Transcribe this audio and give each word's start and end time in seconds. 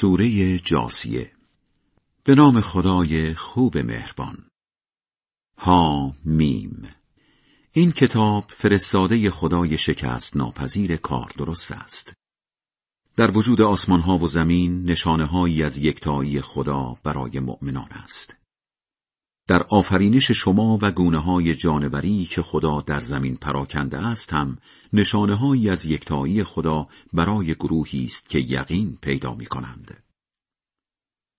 سوره 0.00 0.58
جاسیه. 0.58 1.32
به 2.24 2.34
نام 2.34 2.60
خدای 2.60 3.34
خوب 3.34 3.78
مهربان. 3.78 4.50
ها 5.58 6.14
میم 6.24 6.88
این 7.72 7.92
کتاب 7.92 8.44
فرستاده 8.48 9.30
خدای 9.30 9.78
شکست 9.78 10.36
ناپذیر 10.36 10.96
کار 10.96 11.32
درست 11.38 11.72
است. 11.72 12.12
در 13.16 13.30
وجود 13.30 13.60
آسمان 13.60 14.00
ها 14.00 14.18
و 14.18 14.26
زمین 14.26 14.84
نشانه 14.84 15.26
هایی 15.26 15.62
از 15.62 15.78
یکتایی 15.78 16.40
خدا 16.40 16.96
برای 17.04 17.40
مؤمنان 17.40 17.88
است. 17.90 18.36
در 19.48 19.62
آفرینش 19.62 20.30
شما 20.30 20.78
و 20.82 20.90
گونه 20.90 21.18
های 21.18 21.54
جانوری 21.54 22.24
که 22.24 22.42
خدا 22.42 22.80
در 22.80 23.00
زمین 23.00 23.36
پراکنده 23.36 24.06
است 24.06 24.32
هم 24.32 24.58
نشانه 24.92 25.34
هایی 25.34 25.70
از 25.70 25.86
یکتایی 25.86 26.44
خدا 26.44 26.88
برای 27.12 27.54
گروهی 27.54 28.04
است 28.04 28.28
که 28.28 28.38
یقین 28.38 28.98
پیدا 29.02 29.34
می 29.34 29.46
کنند. 29.46 30.02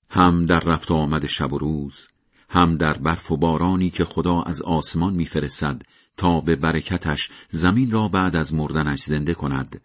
هم 0.09 0.45
در 0.45 0.59
رفت 0.59 0.91
آمد 0.91 1.25
شب 1.25 1.53
و 1.53 1.57
روز، 1.57 2.07
هم 2.49 2.77
در 2.77 2.97
برف 2.97 3.31
و 3.31 3.37
بارانی 3.37 3.89
که 3.89 4.05
خدا 4.05 4.41
از 4.41 4.61
آسمان 4.61 5.13
میفرستد 5.13 5.81
تا 6.17 6.41
به 6.41 6.55
برکتش 6.55 7.29
زمین 7.49 7.91
را 7.91 8.07
بعد 8.07 8.35
از 8.35 8.53
مردنش 8.53 9.03
زنده 9.03 9.33
کند 9.33 9.81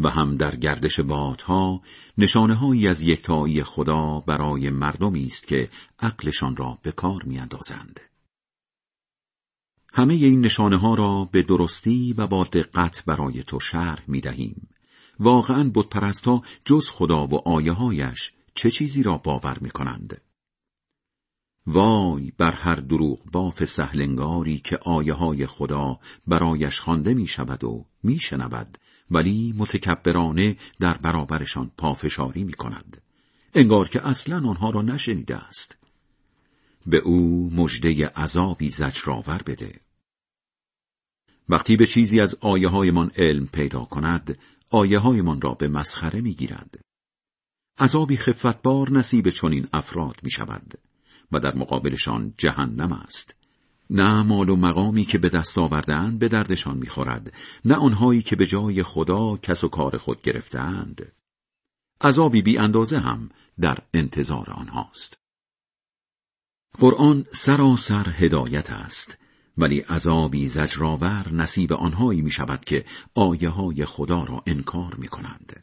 و 0.00 0.08
هم 0.08 0.36
در 0.36 0.56
گردش 0.56 1.00
بادها 1.00 1.82
نشانه 2.18 2.88
از 2.90 3.02
یکتایی 3.02 3.62
خدا 3.62 4.20
برای 4.20 4.70
مردمی 4.70 5.26
است 5.26 5.46
که 5.46 5.68
عقلشان 5.98 6.56
را 6.56 6.78
به 6.82 6.92
کار 6.92 7.22
میاندازند. 7.24 8.00
همه 9.92 10.14
این 10.14 10.40
نشانه 10.40 10.76
ها 10.76 10.94
را 10.94 11.28
به 11.32 11.42
درستی 11.42 12.14
و 12.18 12.26
با 12.26 12.44
دقت 12.44 13.04
برای 13.04 13.42
تو 13.42 13.60
شرح 13.60 14.04
می 14.06 14.20
دهیم. 14.20 14.68
واقعا 15.20 15.70
بتپرستها 15.74 16.42
جز 16.64 16.88
خدا 16.88 17.26
و 17.26 17.48
آیه 17.48 17.72
هایش 17.72 18.32
چه 18.54 18.70
چیزی 18.70 19.02
را 19.02 19.18
باور 19.18 19.58
می 19.60 19.70
کنند؟ 19.70 20.20
وای 21.66 22.32
بر 22.38 22.50
هر 22.50 22.74
دروغ 22.74 23.30
باف 23.32 23.64
سهلنگاری 23.64 24.58
که 24.58 24.76
آیه 24.76 25.14
های 25.14 25.46
خدا 25.46 25.98
برایش 26.26 26.80
خوانده 26.80 27.14
می 27.14 27.26
شود 27.26 27.64
و 27.64 27.86
می 28.02 28.18
شنود 28.18 28.78
ولی 29.10 29.54
متکبرانه 29.56 30.56
در 30.80 30.98
برابرشان 30.98 31.70
پافشاری 31.76 32.44
می 32.44 32.52
کند. 32.52 33.02
انگار 33.54 33.88
که 33.88 34.08
اصلا 34.08 34.36
آنها 34.48 34.70
را 34.70 34.82
نشنیده 34.82 35.36
است. 35.36 35.78
به 36.86 36.98
او 36.98 37.50
مژده 37.54 38.06
عذابی 38.06 38.70
زجرآور 38.70 39.42
بده. 39.46 39.80
وقتی 41.48 41.76
به 41.76 41.86
چیزی 41.86 42.20
از 42.20 42.36
آیه 42.40 42.68
هایمان 42.68 43.10
علم 43.16 43.46
پیدا 43.46 43.84
کند، 43.84 44.38
آیه 44.70 44.98
هایمان 44.98 45.40
را 45.40 45.54
به 45.54 45.68
مسخره 45.68 46.20
می 46.20 46.34
گیرد. 46.34 46.80
عذابی 47.78 48.16
خفتبار 48.16 48.90
نصیب 48.90 49.28
چنین 49.28 49.68
افراد 49.72 50.20
می 50.22 50.30
شود 50.30 50.74
و 51.32 51.40
در 51.40 51.54
مقابلشان 51.54 52.34
جهنم 52.38 52.92
است. 52.92 53.37
نه 53.90 54.22
مال 54.22 54.48
و 54.48 54.56
مقامی 54.56 55.04
که 55.04 55.18
به 55.18 55.28
دست 55.28 55.58
آوردهاند 55.58 56.18
به 56.18 56.28
دردشان 56.28 56.78
می‌خورد 56.78 57.32
نه 57.64 57.74
آنهایی 57.74 58.22
که 58.22 58.36
به 58.36 58.46
جای 58.46 58.82
خدا 58.82 59.36
کس 59.36 59.64
و 59.64 59.68
کار 59.68 59.98
خود 59.98 60.22
گرفتهاند 60.22 61.12
عذابی 62.00 62.42
بی 62.42 62.58
اندازه 62.58 62.98
هم 62.98 63.30
در 63.60 63.78
انتظار 63.94 64.50
آنهاست 64.50 65.18
قرآن 66.78 67.24
سراسر 67.30 68.06
هدایت 68.08 68.70
است 68.70 69.18
ولی 69.58 69.80
عذابی 69.80 70.48
زجرآور 70.48 71.28
نصیب 71.32 71.72
آنهایی 71.72 72.20
می 72.20 72.30
شود 72.30 72.64
که 72.64 72.84
آیه 73.14 73.48
های 73.48 73.84
خدا 73.84 74.24
را 74.24 74.42
انکار 74.46 74.94
می 74.94 75.08
کنند. 75.08 75.62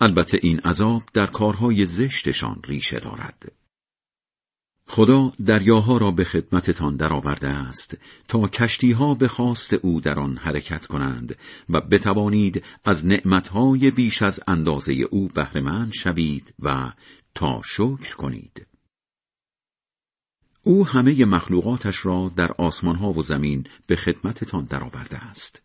البته 0.00 0.38
این 0.42 0.60
عذاب 0.60 1.02
در 1.14 1.26
کارهای 1.26 1.86
زشتشان 1.86 2.60
ریشه 2.64 2.98
دارد. 2.98 3.52
خدا 4.90 5.32
دریاها 5.46 5.96
را 5.96 6.10
به 6.10 6.24
خدمتتان 6.24 6.96
درآورده 6.96 7.48
است 7.48 7.96
تا 8.28 8.48
کشتیها 8.48 9.14
به 9.14 9.28
خواست 9.28 9.74
او 9.74 10.00
در 10.00 10.18
آن 10.18 10.36
حرکت 10.36 10.86
کنند 10.86 11.36
و 11.68 11.80
بتوانید 11.80 12.64
از 12.84 13.06
نعمتهای 13.06 13.90
بیش 13.90 14.22
از 14.22 14.40
اندازه 14.48 14.92
او 15.10 15.28
بهرهمند 15.28 15.92
شوید 15.92 16.54
و 16.58 16.92
تا 17.34 17.60
شکر 17.64 18.16
کنید 18.16 18.66
او 20.62 20.86
همه 20.86 21.24
مخلوقاتش 21.24 22.06
را 22.06 22.32
در 22.36 22.52
آسمانها 22.52 23.12
و 23.12 23.22
زمین 23.22 23.64
به 23.86 23.96
خدمتتان 23.96 24.64
درآورده 24.64 25.16
است 25.16 25.62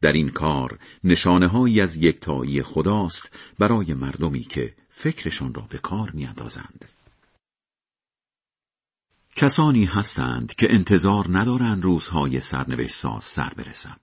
در 0.00 0.12
این 0.12 0.28
کار 0.28 0.78
نشانه 1.04 1.82
از 1.82 1.96
یکتایی 1.96 2.62
خداست 2.62 3.34
برای 3.58 3.94
مردمی 3.94 4.42
که 4.42 4.74
فکرشان 4.88 5.54
را 5.54 5.66
به 5.70 5.78
کار 5.78 6.10
میاندازند. 6.10 6.84
کسانی 9.36 9.84
هستند 9.84 10.54
که 10.54 10.74
انتظار 10.74 11.26
ندارند 11.28 11.84
روزهای 11.84 12.40
سرنوشت 12.40 12.94
ساز 12.94 13.24
سر 13.24 13.52
برسد. 13.56 14.00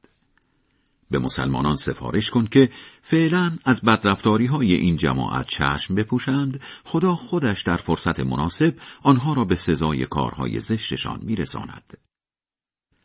به 1.12 1.20
مسلمانان 1.20 1.76
سفارش 1.76 2.30
کن 2.30 2.46
که 2.46 2.70
فعلا 3.02 3.58
از 3.66 3.82
بدرفتاری 3.82 4.46
های 4.46 4.74
این 4.74 4.96
جماعت 4.96 5.48
چشم 5.48 5.96
بپوشند 5.96 6.62
خدا 6.84 7.16
خودش 7.16 7.62
در 7.62 7.78
فرصت 7.78 8.20
مناسب 8.20 8.76
آنها 9.04 9.34
را 9.34 9.46
به 9.46 9.56
سزای 9.56 10.06
کارهای 10.06 10.60
زشتشان 10.60 11.20
میرساند. 11.24 11.98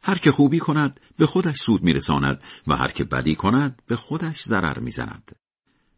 هر 0.03 0.19
که 0.19 0.33
خوبی 0.33 0.59
کند 0.59 1.01
به 1.17 1.27
خودش 1.27 1.57
سود 1.57 1.83
میرساند 1.83 2.43
و 2.67 2.77
هر 2.77 2.89
که 2.89 3.05
بدی 3.05 3.35
کند 3.35 3.83
به 3.87 3.97
خودش 3.97 4.43
ضرر 4.43 4.79
می‌زند. 4.79 5.37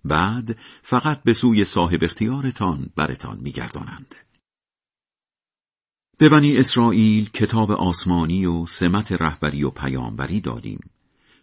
بعد 0.05 0.59
فقط 0.83 1.23
به 1.23 1.35
سوی 1.35 1.65
صاحب 1.65 2.05
اختیارتان 2.05 2.91
برتان 2.97 3.39
میگردانند. 3.41 4.15
به 6.25 6.31
بنی 6.31 6.57
اسرائیل 6.57 7.31
کتاب 7.31 7.71
آسمانی 7.71 8.47
و 8.47 8.67
سمت 8.67 9.13
رهبری 9.13 9.65
و 9.65 9.71
پیامبری 9.71 10.41
دادیم. 10.41 10.81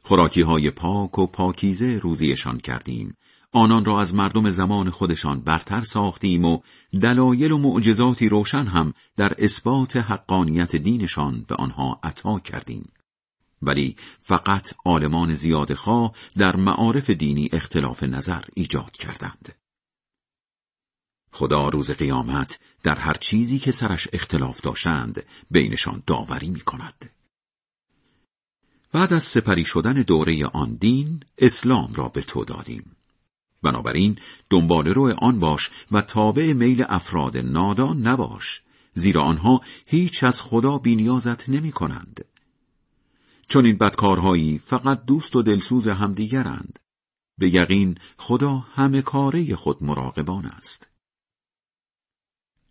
خوراکی 0.01 0.41
های 0.41 0.71
پاک 0.71 1.19
و 1.19 1.27
پاکیزه 1.27 1.99
روزیشان 2.03 2.57
کردیم. 2.57 3.17
آنان 3.51 3.85
را 3.85 4.01
از 4.01 4.15
مردم 4.15 4.51
زمان 4.51 4.89
خودشان 4.89 5.41
برتر 5.41 5.81
ساختیم 5.81 6.45
و 6.45 6.59
دلایل 7.01 7.51
و 7.51 7.57
معجزاتی 7.57 8.29
روشن 8.29 8.65
هم 8.65 8.93
در 9.17 9.33
اثبات 9.37 9.97
حقانیت 9.97 10.75
دینشان 10.75 11.45
به 11.47 11.55
آنها 11.55 11.99
عطا 12.03 12.39
کردیم. 12.39 12.89
ولی 13.61 13.95
فقط 14.19 14.73
عالمان 14.85 15.33
زیادخواه 15.33 16.11
در 16.37 16.55
معارف 16.55 17.09
دینی 17.09 17.49
اختلاف 17.53 18.03
نظر 18.03 18.41
ایجاد 18.55 18.91
کردند. 18.91 19.60
خدا 21.31 21.69
روز 21.69 21.91
قیامت 21.91 22.59
در 22.83 22.97
هر 22.97 23.13
چیزی 23.13 23.59
که 23.59 23.71
سرش 23.71 24.07
اختلاف 24.13 24.61
داشتند 24.61 25.23
بینشان 25.51 26.03
داوری 26.07 26.49
می 26.49 26.61
کند. 26.61 27.09
بعد 28.93 29.13
از 29.13 29.23
سپری 29.23 29.65
شدن 29.65 29.93
دوره 29.93 30.45
آن 30.53 30.73
دین 30.75 31.23
اسلام 31.37 31.93
را 31.93 32.09
به 32.09 32.21
تو 32.21 32.45
دادیم. 32.45 32.95
بنابراین 33.63 34.17
دنبال 34.49 34.87
رو 34.87 35.13
آن 35.17 35.39
باش 35.39 35.71
و 35.91 36.01
تابع 36.01 36.53
میل 36.53 36.85
افراد 36.89 37.37
نادان 37.37 38.07
نباش 38.07 38.61
زیرا 38.93 39.23
آنها 39.23 39.61
هیچ 39.85 40.23
از 40.23 40.41
خدا 40.41 40.77
بینیازت 40.77 41.49
نمی 41.49 41.71
کنند. 41.71 42.25
چون 43.47 43.65
این 43.65 43.77
بدکارهایی 43.77 44.57
فقط 44.57 45.05
دوست 45.05 45.35
و 45.35 45.41
دلسوز 45.41 45.87
همدیگرند. 45.87 46.79
به 47.37 47.55
یقین 47.55 47.97
خدا 48.17 48.57
همه 48.57 49.01
کاره 49.01 49.55
خود 49.55 49.83
مراقبان 49.83 50.45
است. 50.45 50.90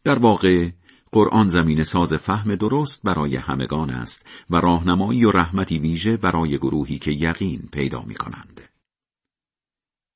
در 0.04 0.18
واقع 0.18 0.70
قرآن 1.12 1.48
زمین 1.48 1.84
ساز 1.84 2.14
فهم 2.14 2.54
درست 2.54 3.00
برای 3.04 3.36
همگان 3.36 3.90
است 3.90 4.26
و 4.50 4.56
راهنمایی 4.56 5.24
و 5.24 5.30
رحمتی 5.30 5.78
ویژه 5.78 6.16
برای 6.16 6.58
گروهی 6.58 6.98
که 6.98 7.10
یقین 7.10 7.68
پیدا 7.72 8.02
می 8.02 8.14
کنند. 8.14 8.60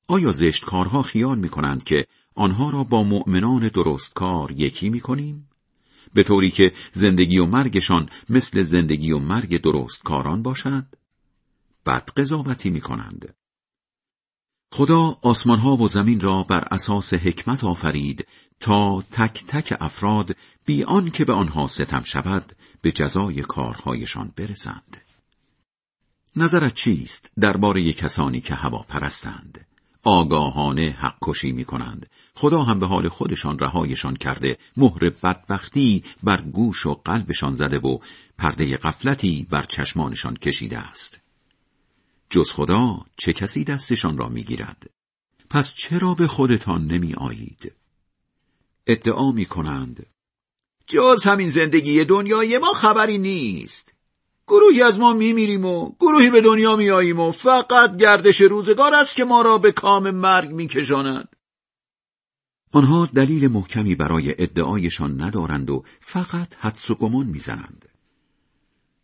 آیا 0.07 0.31
زشتکارها 0.31 1.01
خیال 1.01 1.37
می 1.37 1.49
کنند 1.49 1.83
که 1.83 2.07
آنها 2.35 2.69
را 2.69 2.83
با 2.83 3.03
مؤمنان 3.03 3.67
درستکار 3.67 4.51
یکی 4.51 4.89
می 4.89 4.99
کنیم؟ 4.99 5.49
به 6.13 6.23
طوری 6.23 6.51
که 6.51 6.73
زندگی 6.93 7.37
و 7.37 7.45
مرگشان 7.45 8.09
مثل 8.29 8.61
زندگی 8.61 9.11
و 9.11 9.19
مرگ 9.19 9.61
درستکاران 9.61 10.41
باشد؟ 10.41 10.85
بد 11.85 12.09
قضاوتی 12.17 12.69
می 12.69 12.81
کنند. 12.81 13.35
خدا 14.71 15.19
آسمانها 15.21 15.77
و 15.77 15.87
زمین 15.87 16.19
را 16.19 16.43
بر 16.43 16.67
اساس 16.71 17.13
حکمت 17.13 17.63
آفرید 17.63 18.27
تا 18.59 19.03
تک 19.11 19.45
تک 19.47 19.77
افراد 19.79 20.35
بی 20.65 20.85
که 21.13 21.25
به 21.25 21.33
آنها 21.33 21.67
ستم 21.67 22.03
شود 22.03 22.51
به 22.81 22.91
جزای 22.91 23.41
کارهایشان 23.41 24.31
برسند. 24.35 24.97
نظرت 26.35 26.73
چیست 26.73 27.31
درباره 27.39 27.93
کسانی 27.93 28.41
که 28.41 28.55
هوا 28.55 28.85
پرستند؟ 28.89 29.67
آگاهانه 30.03 30.97
حق 30.99 31.17
کشی 31.21 31.51
می 31.51 31.65
کنند. 31.65 32.09
خدا 32.35 32.63
هم 32.63 32.79
به 32.79 32.87
حال 32.87 33.09
خودشان 33.09 33.59
رهایشان 33.59 34.15
کرده 34.15 34.57
مهر 34.77 35.09
بدبختی 35.09 36.03
بر 36.23 36.41
گوش 36.41 36.85
و 36.85 36.93
قلبشان 36.93 37.53
زده 37.53 37.79
و 37.79 37.97
پرده 38.37 38.77
غفلتی 38.77 39.47
بر 39.49 39.63
چشمانشان 39.63 40.35
کشیده 40.35 40.77
است. 40.77 41.21
جز 42.29 42.51
خدا 42.51 43.05
چه 43.17 43.33
کسی 43.33 43.63
دستشان 43.63 44.17
را 44.17 44.29
می‌گیرد 44.29 44.89
پس 45.49 45.73
چرا 45.73 46.13
به 46.13 46.27
خودتان 46.27 46.87
نمی 46.87 47.13
آیید؟ 47.13 47.71
ادعا 48.87 49.31
می 49.31 49.45
کنند 49.45 50.05
جز 50.87 51.23
همین 51.23 51.47
زندگی 51.47 52.05
دنیای 52.05 52.57
ما 52.57 52.73
خبری 52.73 53.17
نیست. 53.17 53.91
گروهی 54.47 54.81
از 54.81 54.99
ما 54.99 55.13
میمیریم 55.13 55.65
و 55.65 55.91
گروهی 55.99 56.29
به 56.29 56.41
دنیا 56.41 56.75
میآییم 56.75 57.19
و 57.19 57.31
فقط 57.31 57.97
گردش 57.97 58.41
روزگار 58.41 58.95
است 58.95 59.15
که 59.15 59.25
ما 59.25 59.41
را 59.41 59.57
به 59.57 59.71
کام 59.71 60.11
مرگ 60.11 60.51
میکشاند. 60.51 61.35
آنها 62.71 63.05
دلیل 63.05 63.47
محکمی 63.47 63.95
برای 63.95 64.43
ادعایشان 64.43 65.21
ندارند 65.21 65.69
و 65.69 65.83
فقط 65.99 66.55
حدس 66.59 66.89
و 66.89 66.95
گمان 66.95 67.27
می‌زنند. 67.27 67.89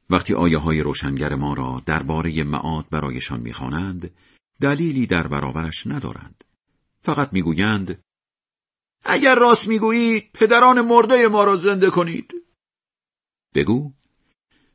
وقتی 0.10 0.33
آیه 0.33 0.57
های 0.57 0.81
روشنگر 0.81 1.36
ما 1.36 1.54
را 1.54 1.81
درباره 1.86 2.44
معاد 2.44 2.86
برایشان 2.92 3.39
می‌خوانند 3.39 4.12
دلیلی 4.62 5.07
در 5.07 5.28
برابرش 5.28 5.88
ندارند. 5.88 6.44
فقط 7.01 7.33
می‌گویند 7.33 8.04
اگر 9.03 9.36
راست 9.36 9.68
می‌گویید 9.68 10.30
پدران 10.33 10.81
مرده 10.81 11.27
ما 11.27 11.44
را 11.44 11.57
زنده 11.57 11.89
کنید. 11.89 12.33
بگو 13.56 13.92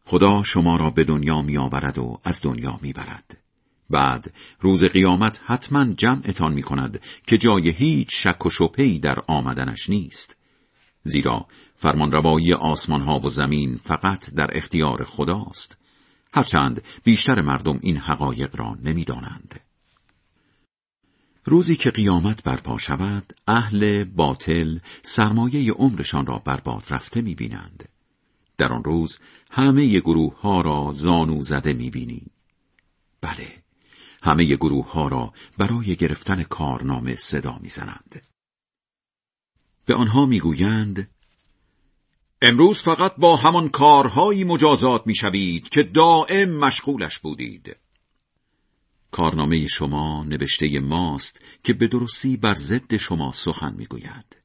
خدا 0.05 0.43
شما 0.43 0.77
را 0.77 0.91
به 0.91 1.05
دنیا 1.05 1.43
میآورد 1.43 1.99
و 1.99 2.21
از 2.25 2.41
دنیا 2.45 2.79
می‌برد. 2.83 3.43
بعد 3.91 4.35
روز 4.61 4.85
قیامت 4.85 5.41
حتما 5.45 5.85
جمعتان 5.85 6.53
می 6.53 6.63
کند 6.63 7.01
که 7.27 7.39
جای 7.39 7.69
هیچ 7.71 8.09
شک 8.11 8.47
و 8.47 8.51
شپهی 8.51 8.99
در 8.99 9.17
آمدنش 9.27 9.91
نیست. 9.91 10.37
زیرا 11.03 11.47
فرمانروایی 11.77 12.53
آسمان 12.53 13.01
ها 13.01 13.19
و 13.19 13.29
زمین 13.29 13.77
فقط 13.77 14.31
در 14.31 14.47
اختیار 14.53 15.05
خداست. 15.05 15.77
هرچند 16.35 16.83
بیشتر 17.05 17.43
مردم 17.43 17.79
این 17.83 17.97
حقایق 17.97 18.57
را 18.57 18.77
نمی‌دانند. 18.83 19.61
روزی 21.49 21.77
که 21.77 21.91
قیامت 21.91 22.43
برپا 22.43 22.79
شود 22.79 23.33
اهل 23.49 24.05
باطل 24.05 24.79
سرمایه 25.03 25.73
عمرشان 25.73 26.27
را 26.27 26.39
برباد 26.39 26.85
رفته 26.91 27.21
می‌بینند. 27.21 27.89
در 28.59 28.73
آن 28.73 28.85
روز 28.85 29.19
همه 29.51 30.01
گروه 30.01 30.41
ها 30.41 30.61
را 30.61 30.93
زانو 30.95 31.43
زده 31.43 31.73
می‌بینی. 31.73 32.23
بله 33.21 33.63
همه 34.23 34.45
گروه 34.45 34.93
ها 34.93 35.09
را 35.09 35.33
برای 35.59 35.97
گرفتن 35.97 36.43
کارنامه 36.43 37.15
صدا 37.15 37.59
می‌زنند. 37.63 38.23
به 39.87 39.95
آنها 39.95 40.27
می‌گویند 40.27 41.11
امروز 42.43 42.83
فقط 42.83 43.17
با 43.17 43.37
همان 43.37 43.69
کارهایی 43.69 44.45
مجازات 44.45 45.07
می‌شوید 45.07 45.69
که 45.69 45.83
دائم 45.83 46.51
مشغولش 46.51 47.19
بودید. 47.19 47.77
کارنامه 49.11 49.67
شما 49.67 50.25
نوشته 50.25 50.81
ماست 50.81 51.41
که 51.65 51.73
به 51.73 51.87
درستی 51.89 52.37
بر 52.37 52.55
ضد 52.55 52.97
شما 52.97 53.33
سخن 53.33 53.75
می‌گوید 53.75 54.37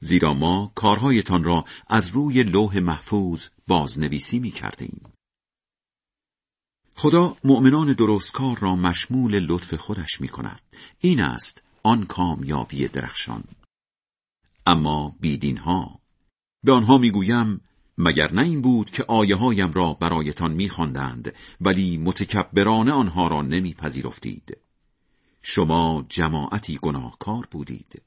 زیرا 0.00 0.34
ما 0.34 0.72
کارهایتان 0.74 1.44
را 1.44 1.64
از 1.86 2.08
روی 2.08 2.42
لوح 2.42 2.78
محفوظ 2.78 3.46
بازنویسی 3.66 4.38
می 4.38 4.50
کردیم. 4.50 5.00
خدا 6.96 7.36
مؤمنان 7.44 7.92
درستکار 7.92 8.58
را 8.58 8.76
مشمول 8.76 9.38
لطف 9.38 9.74
خودش 9.74 10.20
می 10.20 10.28
کند. 10.28 10.60
این 11.00 11.20
است 11.20 11.62
آن 11.82 12.04
کامیابی 12.04 12.88
درخشان. 12.88 13.44
اما 14.66 15.16
بیدین 15.20 15.56
ها 15.56 16.00
به 16.64 16.72
آنها 16.72 16.98
می‌گویم 16.98 17.60
مگر 17.98 18.32
نه 18.32 18.42
این 18.42 18.62
بود 18.62 18.90
که 18.90 19.04
آیه 19.08 19.36
هایم 19.36 19.72
را 19.72 19.92
برایتان 19.92 20.52
میخواندند 20.52 21.34
ولی 21.60 21.98
متکبرانه 21.98 22.92
آنها 22.92 23.28
را 23.28 23.42
نمیپذیرفتید 23.42 24.56
شما 25.42 26.06
جماعتی 26.08 26.78
گناهکار 26.82 27.48
بودید 27.50 28.02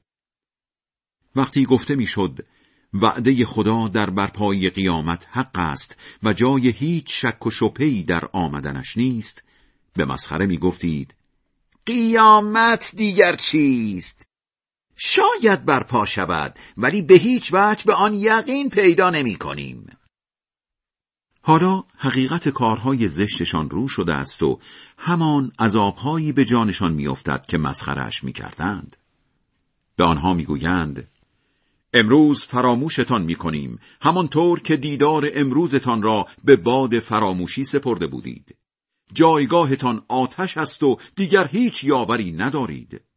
وقتی 1.36 1.64
گفته 1.64 1.96
می‌شد 1.96 2.46
وعده 2.92 3.44
خدا 3.44 3.88
در 3.88 4.10
برپایی 4.10 4.70
قیامت 4.70 5.26
حق 5.30 5.58
است 5.58 6.00
و 6.22 6.32
جای 6.32 6.68
هیچ 6.68 7.24
شک 7.24 7.46
و 7.46 7.50
شپهی 7.50 8.02
در 8.02 8.24
آمدنش 8.32 8.96
نیست 8.96 9.44
به 9.92 10.04
مسخره 10.04 10.46
می 10.46 10.58
گفتید 10.58 11.14
قیامت 11.86 12.92
دیگر 12.96 13.36
چیست؟ 13.36 14.27
شاید 15.00 15.64
برپا 15.64 16.06
شود 16.06 16.58
ولی 16.76 17.02
به 17.02 17.14
هیچ 17.14 17.50
وجه 17.52 17.84
به 17.84 17.94
آن 17.94 18.14
یقین 18.14 18.68
پیدا 18.68 19.10
نمی 19.10 19.36
کنیم. 19.36 19.86
حالا 21.42 21.84
حقیقت 21.96 22.48
کارهای 22.48 23.08
زشتشان 23.08 23.70
رو 23.70 23.88
شده 23.88 24.14
است 24.14 24.42
و 24.42 24.58
همان 24.98 25.52
عذابهایی 25.58 26.32
به 26.32 26.44
جانشان 26.44 26.92
میافتد 26.92 27.46
که 27.46 27.58
مسخرش 27.58 28.24
می‌کردند. 28.24 28.96
به 29.96 30.04
آنها 30.04 30.34
می‌گویند 30.34 31.08
امروز 31.94 32.44
فراموشتان 32.44 33.22
می 33.22 33.34
کنیم 33.34 33.78
همانطور 34.02 34.60
که 34.60 34.76
دیدار 34.76 35.30
امروزتان 35.34 36.02
را 36.02 36.26
به 36.44 36.56
باد 36.56 36.98
فراموشی 36.98 37.64
سپرده 37.64 38.06
بودید 38.06 38.56
جایگاهتان 39.12 40.04
آتش 40.08 40.56
است 40.56 40.82
و 40.82 40.96
دیگر 41.16 41.46
هیچ 41.46 41.84
یاوری 41.84 42.32
ندارید 42.32 43.07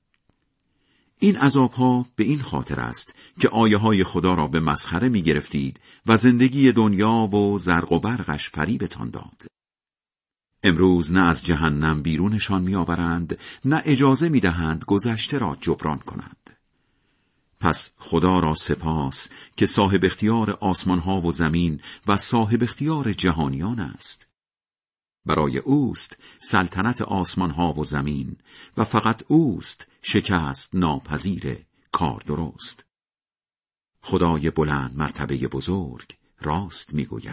این 1.23 1.37
عذابها 1.37 2.05
به 2.15 2.23
این 2.23 2.41
خاطر 2.41 2.79
است 2.79 3.15
که 3.39 3.49
آیه 3.49 3.77
های 3.77 4.03
خدا 4.03 4.33
را 4.33 4.47
به 4.47 4.59
مسخره 4.59 5.09
می 5.09 5.21
گرفتید 5.21 5.79
و 6.05 6.15
زندگی 6.15 6.71
دنیا 6.71 7.11
و 7.11 7.57
زرق 7.57 7.91
و 7.91 7.99
برقش 7.99 8.49
فریبتان 8.49 9.09
داد. 9.09 9.41
امروز 10.63 11.11
نه 11.11 11.29
از 11.29 11.45
جهنم 11.45 12.01
بیرونشان 12.01 12.61
می 12.61 12.75
آورند 12.75 13.37
نه 13.65 13.81
اجازه 13.85 14.29
می 14.29 14.39
دهند 14.39 14.83
گذشته 14.83 15.37
را 15.37 15.57
جبران 15.61 15.99
کنند. 15.99 16.57
پس 17.59 17.91
خدا 17.97 18.39
را 18.39 18.53
سپاس 18.53 19.29
که 19.55 19.65
صاحب 19.65 19.99
اختیار 20.03 20.51
آسمان 20.51 20.99
ها 20.99 21.21
و 21.21 21.31
زمین 21.31 21.81
و 22.07 22.15
صاحب 22.15 22.63
اختیار 22.63 23.11
جهانیان 23.11 23.79
است. 23.79 24.30
برای 25.25 25.57
اوست 25.57 26.17
سلطنت 26.39 27.01
آسمان 27.01 27.51
ها 27.51 27.73
و 27.73 27.83
زمین 27.83 28.37
و 28.77 28.83
فقط 28.83 29.23
اوست 29.27 29.87
شکست 30.01 30.75
ناپذیر 30.75 31.65
کار 31.91 32.23
درست. 32.25 32.85
خدای 34.01 34.49
بلند 34.49 34.97
مرتبه 34.97 35.47
بزرگ 35.47 36.13
راست 36.41 36.93
می‌گوید. 36.93 37.29